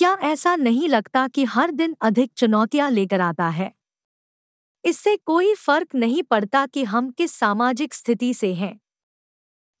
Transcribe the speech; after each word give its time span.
क्या 0.00 0.18
ऐसा 0.22 0.56
नहीं 0.56 0.88
लगता 0.88 1.28
कि 1.28 1.44
हर 1.44 1.70
दिन 1.70 1.96
अधिक 2.00 2.32
चुनौतियाँ 2.36 2.90
लेकर 2.90 3.20
आता 3.20 3.48
है? 3.48 3.72
इससे 4.84 5.16
कोई 5.16 5.54
फ़र्क 5.54 5.88
नहीं 5.94 6.22
पड़ता 6.22 6.66
कि 6.66 6.84
हम 6.84 7.10
किस 7.10 7.32
सामाजिक 7.32 7.94
स्थिति 7.94 8.34
से 8.34 8.54
हैं। 8.54 8.80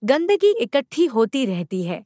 गंदगी 0.04 0.52
इकट्ठी 0.52 1.06
होती 1.06 1.46
रहती 1.46 1.82
है। 1.82 2.04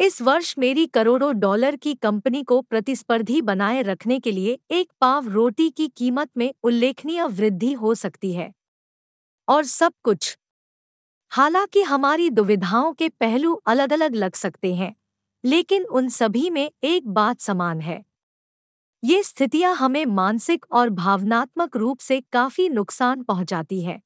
इस 0.00 0.22
वर्ष 0.22 0.54
मेरी 0.58 0.86
करोड़ों 0.86 1.38
डॉलर 1.40 1.76
की 1.76 1.94
कंपनी 1.94 2.42
को 2.42 2.60
प्रतिस्पर्धी 2.62 3.42
बनाए 3.42 3.82
रखने 3.82 4.20
के 4.20 4.32
लिए 4.32 4.58
एक 4.70 4.92
पाव 5.00 5.28
रोटी 5.28 5.70
की 5.70 5.88
कीमत 5.88 6.30
में 6.36 6.54
उल्लेखनीय 6.62 7.24
वृद्धि 7.24 7.72
हो 7.72 7.94
सकती 7.94 8.32
है। 8.32 8.52
और 9.48 9.64
सब 9.64 9.92
कुछ। 10.04 10.38
हालाँकि 11.30 11.82
हमारी 11.82 12.30
दुविधाओं 12.30 12.92
के 12.92 13.08
पहलू 13.08 13.54
अलग 13.66 13.92
अलग 13.92 14.14
लग 14.14 14.34
सकते 14.34 14.74
हैं। 14.74 14.96
लेकिन 15.44 15.84
उन 15.84 16.08
सभी 16.08 16.48
में 16.50 16.70
एक 16.84 17.08
बात 17.08 17.40
समान 17.40 17.80
है। 17.80 18.02
ये 19.02 19.22
स्थितियाँ 19.22 19.74
हमें 19.74 20.04
मानसिक 20.06 20.66
और 20.72 20.90
भावनात्मक 20.90 21.76
रूप 21.76 21.98
से 21.98 22.20
काफ़ी 22.32 22.68
नुकसान 22.68 23.22
पहुंचाती 23.22 23.82
है। 23.82 24.00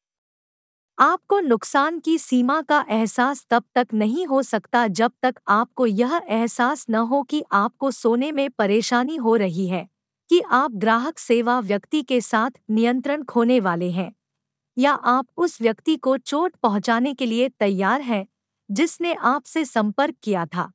आपको 0.98 1.38
नुकसान 1.40 1.98
की 1.98 2.16
सीमा 2.18 2.60
का 2.62 2.84
एहसास 2.90 3.44
तब 3.50 3.64
तक 3.74 3.86
नहीं 3.94 4.26
हो 4.26 4.42
सकता 4.42 4.86
जब 4.88 5.12
तक 5.22 5.34
आपको 5.48 5.86
यह 5.86 6.20
एहसास 6.28 6.84
न 6.90 6.94
हो 7.04 7.22
कि 7.22 7.42
आपको 7.52 7.90
सोने 7.90 8.30
में 8.32 8.48
परेशानी 8.50 9.16
हो 9.16 9.36
रही 9.36 9.66
है, 9.68 9.86
कि 10.30 10.40
आप 10.42 10.72
ग्राहक 10.74 11.18
सेवा 11.18 11.58
व्यक्ति 11.60 12.02
के 12.02 12.20
साथ 12.20 12.50
नियंत्रण 12.70 13.22
खोने 13.24 13.58
वाले 13.60 13.90
हैं, 13.90 14.12
या 14.76 14.92
आप 14.92 15.26
उस 15.36 15.60
व्यक्ति 15.62 15.96
को 15.98 16.16
चोट 16.18 16.56
पहुँचाने 16.56 17.14
के 17.14 17.26
लिए 17.26 17.48
तैयार 17.50 18.00
हैं 18.02 18.26
जिसने 18.68 19.14
आपसे 19.14 19.64
संपर्क 19.64 20.16
किया 20.22 20.46
था। 20.46 20.70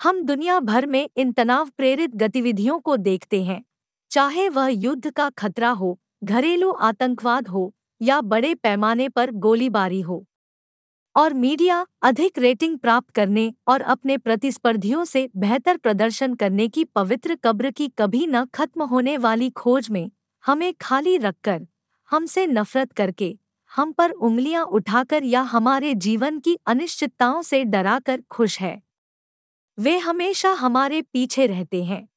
हम 0.00 0.22
दुनिया 0.22 0.60
भर 0.60 0.86
में 0.86 1.08
इन 1.16 1.32
तनाव 1.32 1.68
प्रेरित 1.76 2.16
गतिविधियों 2.16 2.80
को 2.80 2.96
देखते 2.96 3.44
हैं। 3.44 3.64
चाहे 4.10 4.48
वह 4.48 4.66
युद्ध 4.66 5.10
का 5.10 5.30
खतरा 5.30 5.70
हो, 5.70 6.00
घरेलू 6.24 6.70
आतंकवाद 6.70 7.48
हो, 7.48 7.74
या 8.02 8.20
बड़े 8.20 8.54
पैमाने 8.54 9.08
पर 9.08 9.30
गोलीबारी 9.30 10.00
हो। 10.00 10.26
और 11.16 11.34
मीडिया 11.34 11.86
अधिक 12.02 12.38
रेटिंग 12.38 12.78
प्राप्त 12.78 13.10
करने 13.10 13.54
और 13.68 13.80
अपने 13.80 14.18
प्रतिस्पर्धियों 14.18 15.04
से 15.04 15.30
बेहतर 15.36 15.76
प्रदर्शन 15.76 16.34
करने 16.34 16.68
की 16.68 16.84
पवित्र 16.84 17.34
कब्र 17.34 17.70
की 17.70 17.88
कभी 17.88 18.26
न 18.26 18.44
खत्म 18.44 18.82
होने 18.82 19.16
वाली 19.16 19.50
खोज 19.50 19.90
में 19.90 20.10
हमें 20.44 20.74
खाली 20.80 21.16
रखकर, 21.16 21.66
हमसे 22.10 22.46
नफरत 22.46 22.92
करके, 22.92 23.38
हम 23.76 23.92
पर 23.92 24.10
उंगलियाँ 24.10 24.64
उठाकर 24.64 25.24
या 25.24 25.40
हमारे 25.40 25.94
जीवन 25.94 26.38
की 26.38 26.58
अनिश्चितताओं 26.66 27.42
से 27.42 27.64
डराकर 27.64 28.22
खुश 28.30 28.60
है। 28.60 28.85
वे 29.78 29.96
हमेशा 29.98 30.50
हमारे 30.50 31.00
पीछे 31.02 31.46
रहते 31.46 31.84
हैं। 31.84 32.08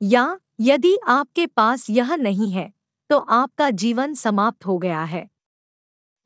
या 0.00 0.38
यदि 0.60 0.96
आपके 1.08 1.46
पास 1.46 1.90
यह 1.90 2.14
नहीं 2.16 2.50
है 2.52 2.72
तो 3.10 3.18
आपका 3.18 3.70
जीवन 3.70 4.14
समाप्त 4.14 4.66
हो 4.66 4.78
गया 4.78 5.02
है। 5.04 5.28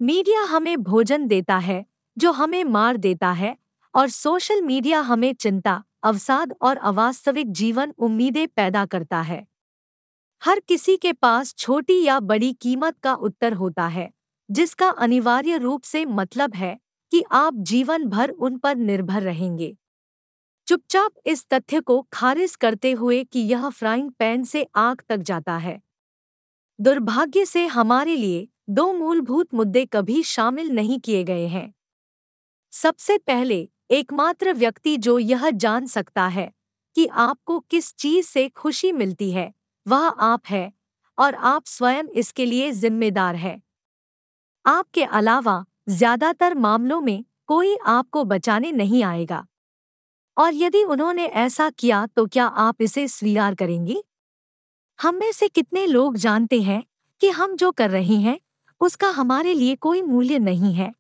मीडिया 0.00 0.42
हमें 0.42 0.76
भोजन 0.82 1.26
देता 1.26 1.56
है, 1.58 1.84
जो 2.16 2.32
हमें 2.32 2.64
मार 2.64 2.96
देता 2.96 3.30
है, 3.32 3.56
और 3.94 4.08
सोशल 4.08 4.62
मीडिया 4.62 5.00
हमें 5.00 5.32
चिंता, 5.34 5.82
अवसाद 6.02 6.54
और 6.62 6.76
अवास्तविक 6.76 7.52
जीवन 7.52 7.92
उम्मीदें 7.98 8.46
पैदा 8.48 8.84
करता 8.86 9.20
है। 9.20 9.46
हर 10.42 10.60
किसी 10.60 10.96
के 10.96 11.12
पास 11.12 11.54
छोटी 11.54 12.02
या 12.04 12.20
बड़ी 12.20 12.52
कीमत 12.52 12.98
का 12.98 13.14
उत्तर 13.14 13.52
होता 13.52 13.86
है, 13.86 14.10
जिसका 14.50 14.88
अनिवार्य 14.88 15.58
रूप 15.58 15.82
से 15.82 16.04
मतलब 16.04 16.54
है 16.54 16.78
कि 17.12 17.24
आप 17.32 17.54
जीवन 17.54 18.04
भर 18.04 18.30
उन 18.30 18.58
पर 18.58 18.76
निर्भर 18.76 19.22
रहेंगे। 19.22 19.76
चुपचाप 20.68 21.12
इस 21.26 21.46
तथ्य 21.52 21.80
को 21.80 22.06
खारिज 22.12 22.56
करते 22.56 22.92
हुए 22.92 23.24
कि 23.24 23.40
यह 23.40 23.68
फ्राइंग 23.68 24.10
पैन 24.10 24.44
से 24.44 24.66
आग 24.76 25.02
तक 25.08 25.16
जाता 25.16 25.56
है। 25.56 25.80
दुर्भाग्य 26.78 27.44
से 27.44 27.66
हमारे 27.66 28.16
लिए 28.16 28.48
दो 28.70 28.92
मूलभूत 28.92 29.54
मुद्दे 29.54 29.84
कभी 29.86 30.22
शामिल 30.22 30.70
नहीं 30.70 30.98
किए 31.00 31.24
गए 31.24 31.46
हैं। 31.46 31.74
सबसे 32.72 33.18
पहले, 33.18 33.68
एकमात्र 33.90 34.52
व्यक्ति 34.52 34.96
जो 34.96 35.18
यह 35.18 35.50
जान 35.50 35.86
सकता 35.86 36.26
है 36.26 36.52
कि 36.96 37.06
आपको 37.06 37.58
किस 37.60 37.94
चीज़ 37.94 38.26
से 38.26 38.48
खुशी 38.48 38.92
मिलती 38.92 39.30
है, 39.32 39.52
वह 39.86 40.06
आप 40.06 40.42
है 40.46 40.72
और 41.18 41.34
आप 41.34 41.66
स्वयं 41.66 42.04
इसके 42.04 42.46
लिए 42.46 42.72
जिम्मेदार 42.72 43.36
है। 43.36 43.60
आपके 44.64 45.04
अलावा, 45.04 45.64
ज़्यादातर 45.88 46.54
मामलों 46.54 47.00
में 47.00 47.24
कोई 47.46 47.76
आपको 47.86 48.24
बचाने 48.24 48.72
नहीं 48.72 49.02
आएगा। 49.04 49.46
और 50.36 50.54
यदि 50.54 50.82
उन्होंने 50.84 51.24
ऐसा 51.26 51.68
किया 51.70 52.04
तो 52.06 52.26
क्या 52.26 52.46
आप 52.46 52.82
इसे 52.82 53.06
स्वीकार 53.08 53.54
करेंगी? 53.54 54.02
हम 54.98 55.14
में 55.14 55.30
से 55.32 55.48
कितने 55.48 55.86
लोग 55.86 56.16
जानते 56.16 56.60
हैं 56.62 56.82
कि 57.20 57.28
हम 57.30 57.56
जो 57.56 57.70
कर 57.72 57.90
रहे 57.90 58.16
हैं, 58.16 58.38
उसका 58.80 59.08
हमारे 59.10 59.54
लिए 59.54 59.74
कोई 59.76 60.02
मूल्य 60.02 60.38
नहीं 60.40 60.72
है। 60.74 60.92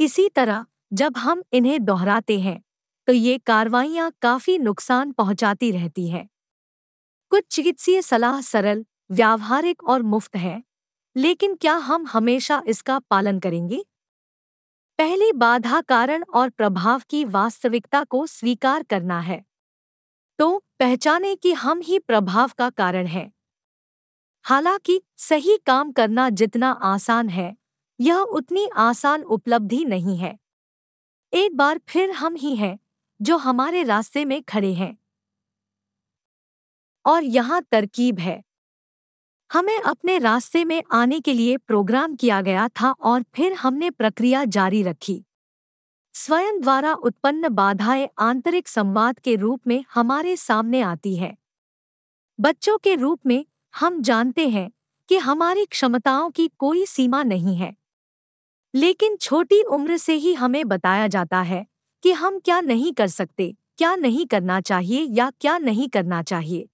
इसी 0.00 0.28
तरह, 0.28 0.64
जब 0.92 1.16
हम 1.16 1.42
इन्हें 1.52 1.84
दोहराते 1.84 2.38
हैं 2.40 2.60
तो 3.08 3.12
ये 3.12 3.38
कार्रवाइयाँ 3.38 4.10
काफ़ी 4.22 4.56
नुकसान 4.58 5.12
पहुंचाती 5.12 5.70
रहती 5.70 6.08
हैं। 6.08 6.28
कुछ 7.32 7.44
चिकित्सीय 7.50 8.00
सलाह 8.02 8.40
सरल, 8.40 8.84
व्यावहारिक 9.10 9.82
और 9.84 10.02
मुफ़्त 10.04 10.36
है, 10.36 10.62
लेकिन 11.16 11.54
क्या 11.54 11.74
हम 11.82 12.06
हमेशा 12.06 12.62
इसका 12.68 12.98
पालन 13.00 13.38
करेंगे? 13.38 13.82
पहली 15.00 15.32
बाधा 15.32 15.80
कारण 15.80 16.24
और 16.24 16.50
प्रभाव 16.50 17.02
की 17.10 17.24
वास्तविकता 17.24 18.04
को 18.04 18.26
स्वीकार 18.26 18.82
करना 18.82 19.20
है। 19.20 19.44
तो 20.38 20.64
पहचाने 20.78 21.36
कि 21.36 21.52
हम 21.52 21.80
ही 21.80 21.98
प्रभाव 21.98 22.50
का 22.58 22.70
कारण 22.70 23.06
हैं। 23.06 23.32
हालाँकि, 24.44 25.02
सही 25.16 25.58
काम 25.66 25.92
करना 25.92 26.30
जितना 26.30 26.70
आसान 26.70 27.28
है, 27.28 27.56
यह 28.00 28.16
उतनी 28.16 28.68
आसान 28.76 29.22
उपलब्धि 29.22 29.84
नहीं 29.84 30.16
है। 30.18 30.38
एक 31.32 31.56
बार 31.56 31.80
फिर 31.88 32.10
हम 32.10 32.34
ही 32.34 32.56
हैं, 32.56 32.78
जो 33.22 33.36
हमारे 33.36 33.82
रास्ते 33.82 34.24
में 34.24 34.42
खड़े 34.42 34.74
हैं। 34.74 34.98
और 37.06 37.24
यहाँ 37.24 37.62
तरकीब 37.62 38.18
है। 38.18 38.42
हमें 39.52 39.80
अपने 39.80 40.18
रास्ते 40.18 40.64
में 40.64 40.82
आने 40.92 41.20
के 41.20 41.32
लिए 41.32 41.56
प्रोग्राम 41.56 42.16
किया 42.16 42.40
गया 42.40 42.68
था 42.68 42.90
और 42.90 43.24
फिर 43.34 43.52
हमने 43.52 43.90
प्रक्रिया 43.90 44.44
जारी 44.44 44.82
रखी। 44.82 45.24
स्वयं 46.14 46.60
द्वारा 46.60 46.94
उत्पन्न 46.94 47.48
बाधाएँ 47.48 48.08
आंतरिक 48.18 48.68
संवाद 48.68 49.18
के 49.18 49.36
रूप 49.36 49.60
में 49.66 49.84
हमारे 49.94 50.36
सामने 50.36 50.80
आती 50.80 51.16
है। 51.16 51.36
बच्चों 52.40 52.78
के 52.78 52.94
रूप 52.94 53.20
में 53.26 53.46
हम 53.76 54.02
जानते 54.02 54.48
हैं 54.48 54.72
कि 55.08 55.16
हमारी 55.16 55.64
क्षमताओं 55.64 56.30
की 56.30 56.48
कोई 56.48 56.86
सीमा 56.86 57.22
नहीं 57.22 57.56
है। 57.56 57.76
लेकिन 58.74 59.16
छोटी 59.16 59.62
उम्र 59.62 59.96
से 59.96 60.14
ही 60.14 60.34
हमें 60.34 60.68
बताया 60.68 61.06
जाता 61.06 61.42
है 61.42 61.66
कि 62.02 62.12
हम 62.12 62.38
क्या 62.38 62.60
नहीं 62.60 62.92
कर 62.92 63.08
सकते, 63.08 63.56
क्या 63.78 63.96
नहीं 63.96 64.26
करना 64.26 64.60
चाहिए 64.60 65.02
या 65.02 65.32
क्या 65.40 65.58
नहीं 65.58 65.88
करना 65.88 66.22
चाहिए। 66.22 66.69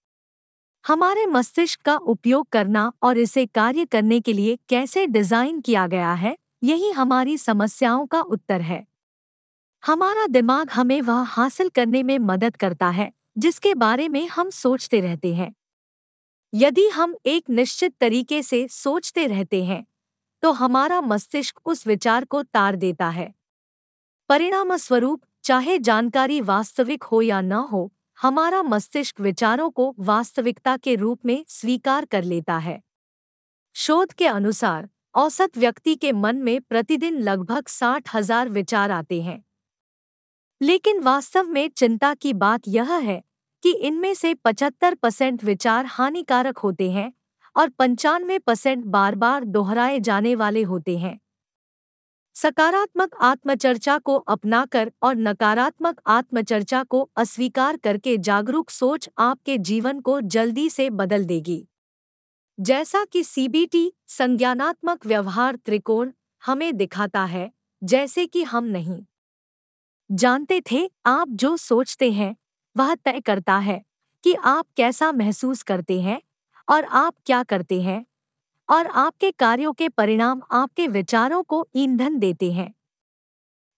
हमारे 0.87 1.25
मस्तिष्क 1.27 1.81
का 1.81 1.97
उपयोग 1.97 2.49
करना 2.49 2.91
और 3.03 3.19
इसे 3.19 3.45
कार्य 3.47 3.85
करने 3.85 4.21
के 4.21 4.33
लिए 4.33 4.57
कैसे 4.69 5.07
डिज़ाइन 5.07 5.61
किया 5.61 5.87
गया 5.87 6.13
है, 6.15 6.37
यही 6.65 6.91
हमारी 6.91 7.37
समस्याओं 7.39 8.07
का 8.07 8.21
उत्तर 8.21 8.61
है। 8.61 8.87
हमारा 9.83 10.27
दिमाग 10.27 10.71
हमें 10.71 11.01
वह 11.03 11.23
हासिल 11.29 11.69
करने 11.69 12.03
में 12.03 12.19
मदद 12.19 12.57
करता 12.57 12.89
है, 12.91 13.11
जिसके 13.39 13.75
बारे 13.75 14.09
में 14.09 14.27
हम 14.29 14.51
सोचते 14.51 15.01
रहते 15.01 15.35
हैं। 15.35 15.55
यदि 16.53 16.87
हम 16.89 17.15
एक 17.27 17.51
निश्चित 17.51 17.95
तरीके 18.01 18.43
से 18.43 18.67
सोचते 18.69 19.27
रहते 19.27 19.65
हैं 19.65 19.85
तो 20.43 20.53
हमारा 20.53 21.01
मस्तिष्क 21.01 21.61
उस 21.65 21.87
विचार 21.87 22.25
को 22.25 22.43
तार 22.45 22.77
देता 22.77 23.09
है। 23.09 23.33
परिणाम 24.31 24.77
स्वरूप 24.77 25.23
चाहे 25.45 25.79
जानकारी 25.81 26.41
वास्तविक 26.43 27.03
हो 27.03 27.23
या 27.23 27.41
न 27.41 27.53
हो 27.71 27.91
हमारा 28.21 28.63
मस्तिष्क 28.63 29.21
विचारों 29.21 29.71
को 29.71 29.95
वास्तविकता 29.99 30.77
के 30.77 30.95
रूप 30.95 31.27
में 31.27 31.45
स्वीकार 31.49 32.05
कर 32.05 32.25
लेता 32.25 32.59
है। 32.59 32.81
शोध 33.77 34.13
के 34.13 34.27
अनुसार, 34.27 34.89
औसत 35.15 35.59
व्यक्ति 35.59 35.95
के 35.95 36.13
मन 36.13 36.37
में 36.37 36.61
प्रतिदिन 36.61 37.19
लगभग 37.19 37.69
साठ 37.69 38.15
हज़ार 38.15 38.49
विचार 38.49 38.91
आते 38.91 39.23
हैं। 39.23 39.45
लेकिन 40.61 41.01
वास्तव 41.01 41.49
में 41.49 41.69
चिंता 41.69 42.15
की 42.15 42.33
बात 42.33 42.69
यह 42.69 42.93
है 42.93 43.23
कि 43.63 43.73
इनमें 43.73 44.15
से 44.15 44.35
75 44.35 44.95
परसेंट 44.95 45.45
विचार 45.45 45.87
हानिकारक 45.87 46.59
होते 46.59 46.91
हैं 46.91 47.13
और 47.57 47.69
पंचानवे 47.69 48.39
परसेंट 48.39 48.85
बार 48.85 49.15
बार 49.15 49.45
दोहराए 49.45 50.01
जाने 50.01 50.35
वाले 50.35 50.63
होते 50.63 50.99
हैं। 50.99 51.19
सकारात्मक 52.37 53.15
आत्मचर्चा 53.21 53.99
को 53.99 54.17
अपनाकर 54.17 54.93
और 55.03 55.17
नकारात्मक 55.17 56.01
आत्मचर्चा 56.07 56.83
को 56.83 57.11
अस्वीकार 57.17 57.77
करके 57.77 58.19
जागरूक 58.19 58.71
सोच 58.71 59.09
आपके 59.19 59.59
जीवन 59.59 60.01
को 60.01 60.21
जल्दी 60.21 60.71
से 60.71 60.91
बदल 60.91 61.25
देगी। 61.25 61.69
जैसा 62.61 63.05
कि 63.05 63.25
सीबीटी 63.25 63.93
संज्ञानात्मक 64.07 65.07
व्यवहार 65.07 65.57
त्रिकोण 65.57 66.13
हमें 66.47 66.77
दिखाता 66.77 67.25
है, 67.25 67.51
जैसे 67.85 68.27
कि 68.27 68.43
हम 68.43 68.65
नहीं। 68.65 69.05
जानते 70.11 70.63
थे, 70.73 70.91
आप 71.07 71.29
जो 71.29 71.57
सोचते 71.57 72.13
हैं, 72.13 72.37
वह 72.77 72.95
तय 72.95 73.21
करता 73.21 73.59
है 73.59 73.83
कि 74.25 74.35
आप 74.35 74.67
कैसा 74.77 75.13
महसूस 75.13 75.63
करते 75.63 76.01
हैं 76.01 76.21
और 76.69 76.85
आप 76.85 77.15
क्या 77.27 77.43
करते 77.43 77.83
हैं। 77.83 78.07
और 78.69 78.87
आपके 78.87 79.31
कार्यों 79.31 79.73
के 79.73 79.89
परिणाम 79.89 80.43
आपके 80.53 80.87
विचारों 80.89 81.43
को 81.43 81.67
ईंधन 81.77 82.19
देते 82.19 82.53
हैं। 82.53 82.73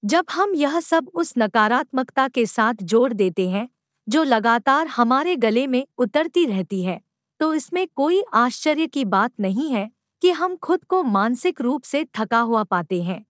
जब 0.03 0.27
हम 0.31 0.55
यह 0.55 0.79
सब 0.81 1.11
उस 1.15 1.33
नकारात्मकता 1.39 2.29
के 2.29 2.47
साथ 2.47 2.83
जोड़ 2.83 3.13
देते 3.13 3.49
हैं, 3.49 3.69
जो 4.07 4.23
लगातार 4.25 4.87
हमारे 4.87 5.37
गले 5.37 5.67
में 5.67 5.87
उतरती 5.99 6.45
रहती 6.47 6.83
है 6.83 7.01
तो 7.41 7.53
इसमें 7.55 7.87
कोई 7.97 8.23
आश्चर्य 8.35 8.87
की 8.87 9.05
बात 9.07 9.33
नहीं 9.41 9.71
है 9.71 9.91
कि 10.23 10.31
हम 10.31 10.57
खुद 10.57 10.85
को 10.85 11.03
मानसिक 11.03 11.61
रूप 11.61 11.83
से 11.83 12.05
थका 12.19 12.41
हुआ 12.41 12.63
पाते 12.65 13.03
हैं। 13.03 13.25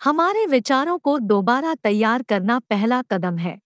हमारे 0.00 0.44
विचारों 0.46 0.98
को 0.98 1.18
दोबारा 1.18 1.74
तैयार 1.74 2.22
करना 2.22 2.58
पहला 2.60 3.00
कदम 3.02 3.36
है। 3.36 3.58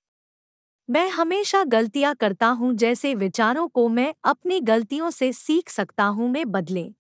मैं 0.89 1.09
हमेशा 1.11 1.63
गलतियाँ 1.65 2.15
करता 2.15 2.47
हूँ 2.49 2.73
जैसे 2.75 3.15
विचारों 3.15 3.67
को 3.69 3.89
मैं 3.89 4.13
अपनी 4.25 4.61
गलतियों 4.61 5.11
से 5.11 5.33
सीख 5.33 5.69
सकता 5.69 6.05
हूँ 6.05 6.29
में 6.31 6.45
बदलें। 6.53 6.93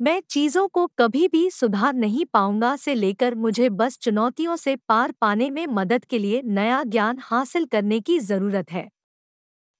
मैं 0.00 0.20
चीज़ों 0.30 0.66
को 0.68 0.86
कभी 0.98 1.28
भी 1.28 1.50
सुधार 1.50 1.94
नहीं 1.94 2.24
पाऊँगा 2.24 2.76
से 2.76 2.94
लेकर 2.94 3.34
मुझे 3.34 3.68
बस 3.70 3.98
चुनौतियों 3.98 4.56
से 4.56 4.76
पार 4.88 5.12
पाने 5.20 5.50
में 5.50 5.66
मदद 5.66 6.04
के 6.04 6.18
लिए 6.18 6.42
नया 6.44 6.82
ज्ञान 6.84 7.18
हासिल 7.22 7.66
करने 7.66 8.00
की 8.00 8.18
ज़रूरत 8.20 8.72
है। 8.72 8.88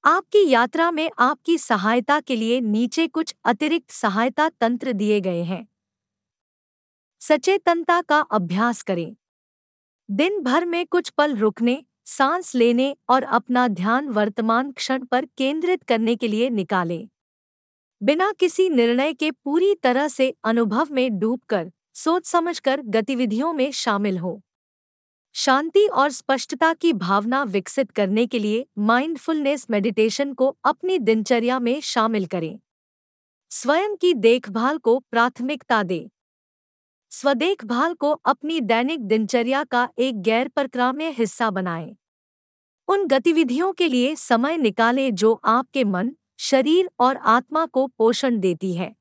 आपकी 0.05 0.49
यात्रा 0.51 0.91
में 0.91 1.11
आपकी 1.19 1.59
सहायता 1.59 2.21
के 2.21 2.37
लिए 2.37 2.61
नीचे 2.61 3.07
कुछ 3.09 3.35
अतिरिक्त 3.45 3.91
सहायता 3.91 4.49
तंत्र 4.61 4.93
दिए 4.93 5.21
गए 5.21 5.43
हैं। 5.43 5.67
सचेतनता 7.23 8.01
का 8.01 8.21
अभ्यास 8.33 8.83
करें। 8.83 9.17
दिन 10.09 10.41
भर 10.43 10.65
में 10.65 10.85
कुछ 10.87 11.11
पल 11.11 11.37
रुकने 11.37 11.83
सांस 12.07 12.55
लेने 12.55 12.97
और 13.09 13.23
अपना 13.23 13.69
ध्यान 13.69 14.09
वर्तमान 14.09 14.73
क्षण 14.73 15.05
पर 15.05 15.25
केंद्रित 15.25 15.83
करने 15.83 16.17
के 16.17 16.29
लिए 16.29 16.51
निकालें। 16.51 17.09
बिना 18.03 18.33
किसी 18.33 18.69
निर्णय 18.69 19.13
के 19.13 19.31
पूरी 19.31 19.75
तरह 19.75 20.09
से 20.09 20.35
अनुभव 20.45 20.89
में 20.91 21.19
डूबकर 21.19 21.73
सोच 21.95 22.27
समझकर 22.27 22.81
गतिविधियों 22.81 23.53
में 23.53 23.73
शामिल 23.73 24.19
हो। 24.19 24.43
शांति 25.35 25.87
और 25.87 26.11
स्पष्टता 26.11 26.73
की 26.73 26.93
भावना 26.93 27.43
विकसित 27.43 27.91
करने 27.91 28.27
के 28.27 28.39
लिए 28.39 28.67
माइंडफुलनेस 28.79 29.67
मेडिटेशन 29.71 30.33
को 30.35 30.57
अपनी 30.65 30.99
दिनचर्या 30.99 31.59
में 31.59 31.81
शामिल 31.81 32.27
करें। 32.27 32.59
स्वयं 33.51 33.97
की 33.97 34.15
देखभाल 34.15 34.79
को 34.79 34.99
प्राथमिकता 34.99 35.83
दें। 35.83 36.09
स्वदेखभाल 37.21 37.95
को 37.95 38.11
अपनी 38.11 38.61
दैनिक 38.61 39.01
दिनचर्या 39.01 39.65
का 39.65 39.89
एक 39.99 40.23
गैर 40.23 40.49
परक्राम्य 40.49 41.09
हिस्सा 41.11 41.51
बनाएँ। 41.51 41.97
उन 42.89 43.07
गतिविधियों 43.07 43.73
के 43.73 43.89
लिए 43.89 44.17
समय 44.17 44.57
निकालें 44.57 45.15
जो 45.15 45.41
आपके 45.45 45.85
मन, 45.85 46.13
शरीर 46.39 46.91
और 47.01 47.17
आत्मा 47.17 47.67
को 47.67 47.87
पोषण 47.87 48.39
देती 48.39 48.75
है। 48.75 48.97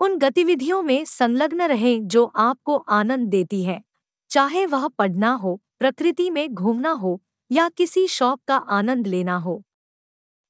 उन 0.00 0.18
गतिविधियों 0.18 0.82
में 0.82 1.04
संलग्न 1.04 1.62
रहें 1.62 2.08
जो 2.08 2.24
आपको 2.24 2.76
आनंद 2.76 3.28
देती 3.28 3.64
है। 3.64 3.82
चाहे 4.30 4.66
वह 4.66 4.88
पढ़ना 4.88 5.32
हो, 5.32 5.62
प्रकृति 5.78 6.30
में 6.30 6.54
घूमना 6.54 6.90
हो 6.90 7.22
या 7.52 7.68
किसी 7.68 8.08
शौक 8.08 8.40
का 8.48 8.56
आनंद 8.56 9.06
लेना 9.06 9.36
हो। 9.36 9.62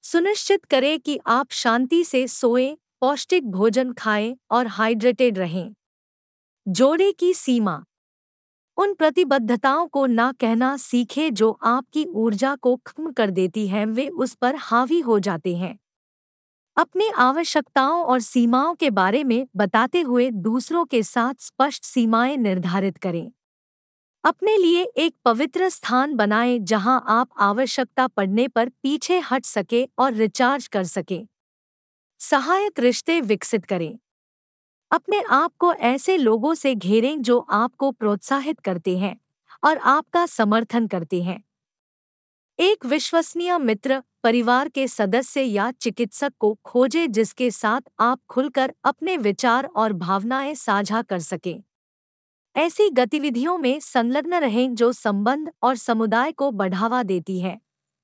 सुनिश्चित 0.03 0.65
करें 0.65 1.01
कि 1.01 1.21
आप 1.27 1.51
शांति 1.51 2.05
से 2.05 2.29
सोएँ, 2.29 2.77
पौष्टिक 3.01 3.51
भोजन 3.51 3.93
खाएँ 3.93 4.37
और 4.51 4.67
हाइड्रेटेड 4.67 5.39
रहें। 5.39 5.75
जोड़े 6.69 7.13
की 7.13 7.35
सीमा। 7.35 7.85
उन 8.77 8.95
प्रतिबद्धताओं 8.95 9.87
को 9.87 10.07
ना 10.07 10.33
कहना 10.33 10.77
सीखे 10.77 11.31
जो 11.31 11.59
आपकी 11.63 12.05
ऊर्जा 12.05 12.57
को 12.57 12.77
खत्म 12.77 13.13
कर 13.13 13.31
देती 13.31 13.69
हैं, 13.69 13.87
वे 13.87 14.09
उस 14.09 14.35
पर 14.35 14.57
हावी 14.57 15.01
हो 15.01 15.19
जाते 15.19 15.57
हैं। 15.57 15.79
अपनी 16.77 17.09
आवश्यकताओं 17.09 18.05
और 18.05 18.21
सीमाओं 18.21 18.75
के 18.75 18.91
बारे 18.91 19.25
में 19.25 19.47
बताते 19.57 20.01
हुए 20.01 20.31
दूसरों 20.31 20.85
के 20.85 21.03
साथ 21.03 21.35
स्पष्ट 21.39 21.85
सीमाएँ 21.85 22.37
निर्धारित 22.37 22.99
करें। 22.99 23.33
अपने 24.25 24.57
लिए 24.57 24.83
एक 24.83 25.15
पवित्र 25.25 25.69
स्थान 25.69 26.15
बनाएँ 26.15 26.59
जहाँ 26.59 27.05
आप 27.09 27.29
आवश्यकता 27.39 28.07
पड़ने 28.07 28.49
पर 28.49 28.69
पीछे 28.69 29.19
हट 29.19 29.45
सके 29.45 29.89
और 29.99 30.13
रिचार्ज 30.13 30.67
कर 30.67 30.85
सके। 30.85 31.21
सहायक 32.19 32.81
रिश्ते 32.81 33.21
विकसित 33.21 33.65
करें। 33.65 33.99
अपने 34.91 35.23
आप 35.31 35.53
को 35.59 35.73
ऐसे 35.75 36.17
लोगों 36.17 36.55
से 36.55 36.75
घेरें 36.75 37.23
जो 37.23 37.39
आपको 37.39 37.91
प्रोत्साहित 37.93 38.61
करते 38.61 38.99
हैं 38.99 39.17
और 39.65 39.79
आपका 39.79 40.27
समर्थन 40.27 40.87
करते 40.87 41.23
हैं। 41.23 41.43
एक 42.59 42.87
विश्वसनीय 42.87 43.59
मित्र 43.59 44.03
परिवार 44.23 44.69
के 44.69 44.87
सदस्य 44.89 45.43
या 45.43 45.71
चिकित्सक 45.71 46.33
को 46.39 46.59
खोजें 46.65 47.13
जिसके 47.13 47.51
साथ 47.51 47.81
आप 48.01 48.21
खुलकर 48.29 48.73
अपने 48.85 49.17
विचार 49.17 49.69
और 49.77 49.93
भावनाएँ 49.93 50.55
साझा 50.55 51.03
कर 51.03 51.19
सकें। 51.19 51.63
ऐसी 52.57 52.89
गतिविधियों 52.91 53.59
में 53.59 53.79
संलग्न 53.81 54.35
रहें 54.35 54.75
जो 54.75 54.93
संबंध 54.93 55.51
और 55.63 55.77
समुदाय 55.77 56.33
को 56.33 56.51
बढ़ावा 56.51 57.03
देती 57.03 57.41
है, 57.41 57.59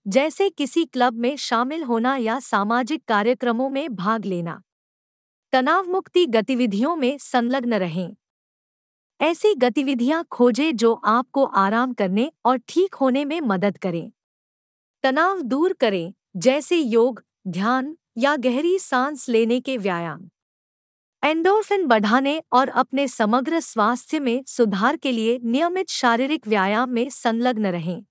जैसे 0.06 0.48
किसी 0.50 0.84
क्लब 0.84 1.14
में 1.14 1.36
शामिल 1.36 1.82
होना 1.82 2.16
या 2.16 2.38
सामाजिक 2.40 3.02
कार्यक्रमों 3.08 3.68
में 3.70 3.94
भाग 3.94 4.24
लेना। 4.24 4.62
तनाव 5.54 5.86
मुक्ति 5.86 6.26
गतिविधियों 6.26 6.96
में 6.96 7.18
संलग्न 7.18 7.74
रहें। 7.74 8.16
ऐसी 9.20 9.54
गतिविधियाँ 9.54 10.24
खोजें 10.24 10.76
जो 10.76 10.94
आपको 10.94 11.44
आराम 11.44 11.92
करने 11.92 12.32
और 12.44 12.58
ठीक 12.68 12.94
होने 12.94 13.24
में 13.24 13.40
मदद 13.40 13.78
करें। 13.78 14.12
तनाव 15.02 15.42
दूर 15.42 15.72
करें, 15.72 16.14
जैसे 16.36 16.76
योग, 16.76 17.24
ध्यान 17.48 17.96
या 18.18 18.36
गहरी 18.36 18.78
सांस 18.78 19.28
लेने 19.28 19.60
के 19.60 19.76
व्यायाम। 19.76 20.30
एंडोर्फिन 21.24 21.86
बढ़ाने 21.86 22.42
और 22.52 22.68
अपने 22.68 23.08
समग्र 23.08 23.60
स्वास्थ्य 23.60 24.20
में 24.20 24.44
सुधार 24.46 24.96
के 24.96 25.12
लिए 25.12 25.40
नियमित 25.44 25.88
शारीरिक 25.88 26.48
व्यायाम 26.48 26.90
में 26.90 27.10
संलग्न 27.10 27.66
रहें। 27.66 28.04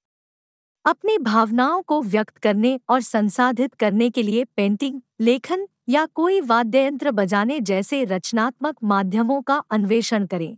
अपनी 0.86 1.18
भावनाओं 1.18 1.82
को 1.82 2.02
व्यक्त 2.02 2.38
करने 2.38 2.80
और 2.90 3.02
संसाधित 3.02 3.74
करने 3.74 4.10
के 4.10 4.24
लिए 4.24 4.44
पेंटिंग, 4.44 5.02
लेखन 5.22 5.68
या 5.90 6.06
कोई 6.06 6.42
वाद्य 6.42 6.86
यंत्र 6.86 7.12
बजाने 7.12 7.60
जैसे 7.60 8.04
रचनात्मक 8.04 8.78
माध्यमों 8.84 9.42
का 9.42 9.64
अन्वेषण 9.72 10.26
करें। 10.26 10.58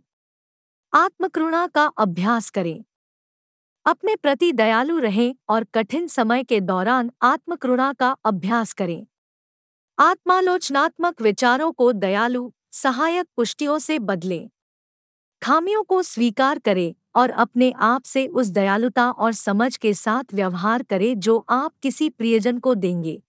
आत्मकृणा 0.94 1.66
का 1.66 1.86
अभ्यास 1.86 2.50
करें। 2.50 2.84
अपने 3.86 4.16
प्रति 4.16 4.52
दयालु 4.52 4.98
रहें 4.98 5.34
और 5.48 5.64
कठिन 5.64 6.06
समय 6.06 6.44
के 6.44 6.60
दौरान 6.60 7.10
आत्मकृणा 7.22 7.92
का 7.92 8.16
अभ्यास 8.24 8.72
करें। 8.72 9.06
आत्मालोचनात्मक 9.98 11.22
विचारों 11.22 11.72
को 11.72 11.92
दयालु, 11.92 12.52
सहायक 12.72 13.28
पुष्टियों 13.36 13.78
से 13.78 13.98
बदलें। 13.98 14.50
खामियों 15.42 15.82
को 15.82 16.02
स्वीकार 16.02 16.58
करें। 16.58 16.94
और 17.16 17.30
अपने 17.30 17.72
आप 17.76 18.04
से 18.04 18.26
उस 18.26 18.46
दयालुता 18.46 19.10
और 19.10 19.32
समझ 19.32 19.76
के 19.76 19.94
साथ 19.94 20.34
व्यवहार 20.34 20.82
करें 20.82 21.20
जो 21.20 21.46
आप 21.48 21.72
किसी 21.82 22.08
प्रियजन 22.10 22.58
को 22.58 22.74
देंगे। 22.74 23.22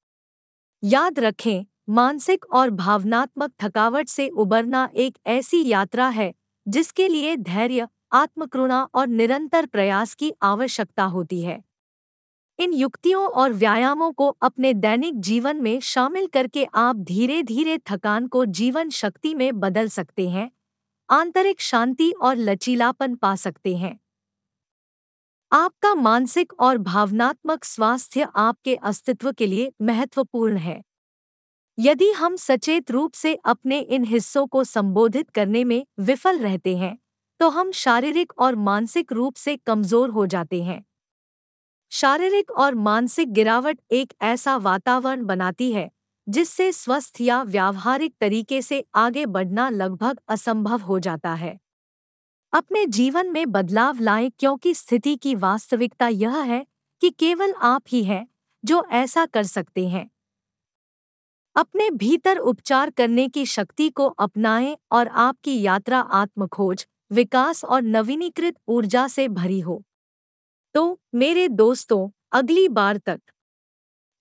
याद 0.84 1.20
रखें, 1.20 1.66
मानसिक 1.90 2.46
और 2.52 2.70
भावनात्मक 2.70 3.52
थकावट 3.64 4.08
से 4.08 4.28
उबरना 4.30 4.90
एक 4.96 5.18
ऐसी 5.28 5.68
यात्रा 5.68 6.08
है, 6.08 6.34
जिसके 6.68 7.08
लिए 7.08 7.38
धैर्य, 7.38 7.88
आत्मकृणा 8.12 8.88
और 8.94 9.08
निरंतर 9.08 9.66
प्रयास 9.66 10.14
की 10.14 10.34
आवश्यकता 10.42 11.04
होती 11.04 11.42
है। 11.42 11.64
इन 12.60 12.74
युक्तियों 12.74 13.28
और 13.28 13.54
व्यायामों 13.54 14.12
को 14.12 14.28
अपने 14.42 14.74
दैनिक 14.74 15.20
जीवन 15.20 15.58
में 15.58 15.80
शामिल 15.80 16.28
करके 16.28 16.68
आप 16.76 16.96
धीरे 16.96 17.44
धीरे 17.44 17.78
थकान 17.78 18.28
को 18.28 18.46
जीवन 18.46 18.90
शक्ति 18.90 19.36
में 19.36 19.60
बदल 19.60 19.88
सकते 19.88 20.30
हैं। 20.30 20.52
आंतरिक 21.10 21.62
शांति 21.62 22.12
और 22.14 22.36
लचीलापन 22.38 23.16
पा 23.16 23.36
सकते 23.36 23.76
हैं। 23.76 23.98
आपका 25.52 25.94
मानसिक 25.96 26.54
और 26.60 26.78
भावनात्मक 26.80 27.64
स्वास्थ्य 27.64 28.28
आपके 28.36 28.76
अस्तित्व 28.76 29.32
के 29.32 29.48
लिए 29.48 29.72
महत्वपूर्ण 29.82 30.58
है। 30.58 30.82
यदि 31.78 32.10
हम 32.12 32.36
सचेत 32.38 32.92
रूप 32.92 33.14
से 33.14 33.34
अपने 33.46 33.80
इन 33.80 34.04
हिस्सों 34.06 34.46
को 34.48 34.64
संबोधित 34.66 35.30
करने 35.30 35.64
में 35.64 35.86
विफल 36.02 36.40
रहते 36.40 36.76
हैं 36.78 36.98
तो 37.40 37.50
हम 37.50 37.72
शारीरिक 37.74 38.34
और 38.40 38.56
मानसिक 38.58 39.12
रूप 39.12 39.36
से 39.36 39.56
कमज़ोर 39.58 40.10
हो 40.10 40.26
जाते 40.28 40.62
हैं। 40.64 40.84
शारीरिक 41.92 42.52
और 42.52 42.76
मानसिक 42.76 43.32
गिरावट 43.34 43.80
एक 43.92 44.14
ऐसा 44.24 44.56
वातावरण 44.58 45.26
बनाती 45.26 45.72
है 45.72 45.90
जिससे 46.28 46.72
स्वस्थ 46.72 47.22
या 47.22 47.44
व्यावहारिक 47.44 48.14
तरीके 48.22 48.62
से 48.62 48.84
आगे 48.96 49.26
बढ़ना 49.26 49.70
लगभग 49.70 50.20
असंभव 50.30 50.82
हो 50.82 51.00
जाता 51.00 51.34
है। 51.34 51.58
अपने 52.54 52.86
जीवन 52.86 53.28
में 53.28 53.52
बदलाव 53.52 54.00
लाएँ 54.00 54.32
क्योंकि 54.40 54.74
स्थिति 54.74 55.16
की 55.16 55.36
वास्तविकता 55.36 56.08
यह 56.08 56.38
है 56.38 56.66
कि 57.02 57.10
केवल 57.10 57.54
आप 57.62 57.84
ही 57.90 58.04
हैं 58.04 58.28
जो 58.64 58.86
ऐसा 58.92 59.26
कर 59.26 59.44
सकते 59.44 59.88
हैं। 59.88 60.10
अपने 61.56 61.90
भीतर 61.90 62.38
उपचार 62.38 62.90
करने 62.90 63.28
की 63.28 63.46
शक्ति 63.46 63.90
को 63.90 64.06
अपनाएँ 64.08 64.78
और 64.92 65.08
आपकी 65.08 65.62
यात्रा 65.62 66.00
आत्मखोज, 66.00 66.86
विकास 67.12 67.64
और 67.64 67.82
नवीनीकृत 67.82 68.56
ऊर्जा 68.68 69.08
से 69.08 69.28
भरी 69.28 69.60
हो। 69.60 69.82
तो 70.76 71.00
मेरे 71.16 71.48
दोस्तों, 71.48 72.10
अगली 72.32 72.68
बार 72.70 72.98
तक 72.98 73.20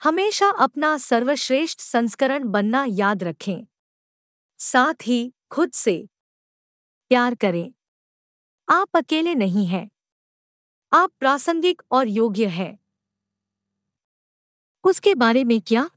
हमेशा 0.07 0.47
अपना 0.49 0.99
सर्वश्रेष्ठ 0.99 1.81
संस्करण 1.81 2.49
बनना 2.49 2.87
याद 2.89 3.25
रखें। 3.25 3.67
साथ 4.59 4.95
ही 5.07 5.35
खुद 5.51 5.73
से 5.73 6.09
प्यार 7.09 7.35
करें। 7.35 7.73
आप 8.69 8.97
अकेले 8.97 9.35
नहीं 9.35 9.67
हैं। 9.67 9.91
आप 10.93 11.13
प्रासंगिक 11.21 11.83
और 11.91 12.09
योग्य 12.09 12.47
हैं। 12.47 12.79
उसके 14.85 15.15
बारे 15.15 15.45
में 15.45 15.61
क्या 15.61 15.91